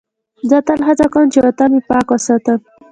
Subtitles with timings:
[0.49, 2.59] زه تل هڅه کوم چې وطن مې پاک وساتم.